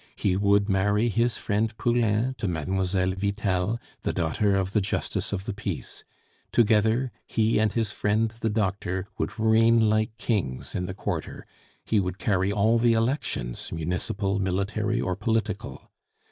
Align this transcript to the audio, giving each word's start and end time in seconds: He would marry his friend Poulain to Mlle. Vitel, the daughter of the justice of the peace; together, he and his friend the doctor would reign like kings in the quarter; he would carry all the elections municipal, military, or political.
He 0.15 0.35
would 0.35 0.67
marry 0.67 1.09
his 1.09 1.37
friend 1.37 1.77
Poulain 1.77 2.33
to 2.39 2.47
Mlle. 2.47 3.13
Vitel, 3.13 3.79
the 4.01 4.11
daughter 4.11 4.55
of 4.55 4.71
the 4.73 4.81
justice 4.81 5.31
of 5.31 5.45
the 5.45 5.53
peace; 5.53 6.03
together, 6.51 7.11
he 7.27 7.59
and 7.59 7.71
his 7.71 7.91
friend 7.91 8.33
the 8.39 8.49
doctor 8.49 9.05
would 9.19 9.37
reign 9.37 9.91
like 9.91 10.17
kings 10.17 10.73
in 10.73 10.87
the 10.87 10.95
quarter; 10.95 11.45
he 11.85 11.99
would 11.99 12.17
carry 12.17 12.51
all 12.51 12.79
the 12.79 12.93
elections 12.93 13.71
municipal, 13.71 14.39
military, 14.39 14.99
or 14.99 15.15
political. 15.15 15.91